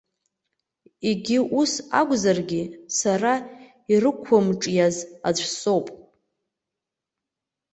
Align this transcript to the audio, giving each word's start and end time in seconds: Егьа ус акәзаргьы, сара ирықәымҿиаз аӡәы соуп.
Егьа 1.09 1.39
ус 1.59 1.73
акәзаргьы, 1.99 2.63
сара 2.97 3.33
ирықәымҿиаз 3.91 4.97
аӡәы 5.27 5.49
соуп. 5.59 5.87